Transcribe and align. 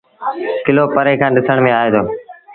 ڪلو 0.65 0.83
پري 0.95 1.13
کآݩ 1.19 1.33
ڏسڻ 1.35 1.57
ميݩ 1.63 1.77
آئي 1.79 1.89
دو۔ 1.93 2.01